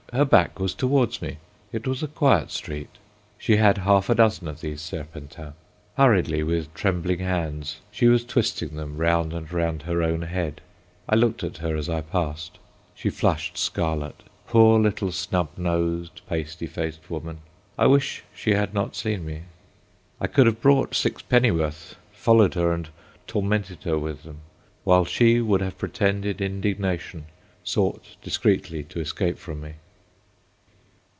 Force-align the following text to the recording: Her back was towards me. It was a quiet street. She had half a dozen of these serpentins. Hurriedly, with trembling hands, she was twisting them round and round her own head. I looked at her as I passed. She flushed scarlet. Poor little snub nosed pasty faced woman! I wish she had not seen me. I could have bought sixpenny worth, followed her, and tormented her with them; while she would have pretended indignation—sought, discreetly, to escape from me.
Her 0.13 0.25
back 0.25 0.59
was 0.59 0.73
towards 0.75 1.21
me. 1.21 1.37
It 1.71 1.87
was 1.87 2.03
a 2.03 2.07
quiet 2.09 2.51
street. 2.51 2.89
She 3.37 3.55
had 3.55 3.77
half 3.77 4.09
a 4.09 4.15
dozen 4.15 4.49
of 4.49 4.59
these 4.59 4.81
serpentins. 4.81 5.53
Hurriedly, 5.95 6.43
with 6.43 6.73
trembling 6.73 7.19
hands, 7.19 7.77
she 7.91 8.07
was 8.09 8.25
twisting 8.25 8.75
them 8.75 8.97
round 8.97 9.31
and 9.31 9.49
round 9.53 9.83
her 9.83 10.03
own 10.03 10.23
head. 10.23 10.59
I 11.07 11.15
looked 11.15 11.45
at 11.45 11.59
her 11.59 11.77
as 11.77 11.87
I 11.87 12.01
passed. 12.01 12.57
She 12.93 13.09
flushed 13.09 13.57
scarlet. 13.57 14.21
Poor 14.47 14.77
little 14.77 15.13
snub 15.13 15.47
nosed 15.55 16.19
pasty 16.27 16.67
faced 16.67 17.09
woman! 17.09 17.37
I 17.77 17.87
wish 17.87 18.25
she 18.35 18.51
had 18.51 18.73
not 18.73 18.97
seen 18.97 19.25
me. 19.25 19.43
I 20.19 20.27
could 20.27 20.45
have 20.45 20.59
bought 20.61 20.93
sixpenny 20.93 21.51
worth, 21.51 21.95
followed 22.11 22.55
her, 22.55 22.73
and 22.73 22.89
tormented 23.27 23.83
her 23.83 23.97
with 23.97 24.23
them; 24.23 24.39
while 24.83 25.05
she 25.05 25.39
would 25.39 25.61
have 25.61 25.77
pretended 25.77 26.41
indignation—sought, 26.41 28.17
discreetly, 28.21 28.83
to 28.89 28.99
escape 28.99 29.37
from 29.39 29.61
me. 29.61 29.75